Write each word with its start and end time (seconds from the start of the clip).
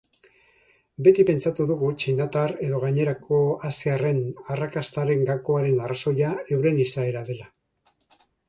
Beti 1.07 1.25
pentsatu 1.29 1.67
dugu 1.71 1.89
txinatar 2.03 2.53
edo 2.69 2.79
gainerako 2.85 3.41
asiarren 3.71 4.23
arrakastaren 4.55 5.23
gakoaren 5.31 5.81
arrazoia 5.89 6.33
euren 6.57 6.83
izaera 6.89 7.27
dela. 7.33 7.51